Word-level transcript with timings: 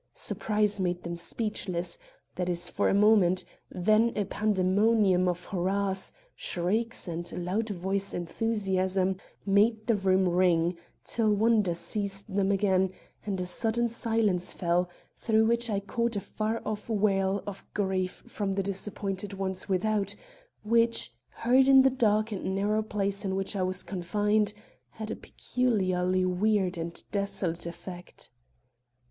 Surprise 0.15 0.79
made 0.79 1.03
them 1.03 1.15
speechless, 1.15 1.95
that 2.33 2.49
is, 2.49 2.71
for 2.71 2.89
a 2.89 2.91
moment; 2.95 3.45
then 3.69 4.11
a 4.15 4.25
pandemonium 4.25 5.27
of 5.27 5.45
hurrahs, 5.45 6.11
shrieks 6.35 7.07
and 7.07 7.31
loud 7.45 7.69
voiced 7.69 8.11
enthusiasm 8.11 9.17
made 9.45 9.85
the 9.85 9.93
room 9.95 10.27
ring, 10.27 10.75
till 11.03 11.31
wonder 11.31 11.75
seized 11.75 12.33
them 12.33 12.51
again, 12.51 12.91
and 13.27 13.39
a 13.39 13.45
sudden 13.45 13.87
silence 13.87 14.53
fell, 14.53 14.89
through 15.15 15.45
which 15.45 15.69
I 15.69 15.79
caught 15.79 16.15
a 16.15 16.19
far 16.19 16.63
off 16.65 16.89
wail 16.89 17.43
of 17.45 17.63
grief 17.75 18.23
from 18.25 18.53
the 18.53 18.63
disappointed 18.63 19.33
ones 19.35 19.69
without, 19.69 20.15
which, 20.63 21.13
heard 21.29 21.67
in 21.67 21.83
the 21.83 21.91
dark 21.91 22.31
and 22.31 22.55
narrow 22.55 22.81
place 22.81 23.23
in 23.23 23.35
which 23.35 23.55
I 23.55 23.61
was 23.61 23.83
confined, 23.83 24.53
had 24.89 25.11
a 25.11 25.15
peculiarly 25.15 26.25
weird 26.25 26.75
and 26.75 26.99
desolate 27.11 27.67
effect. 27.67 28.31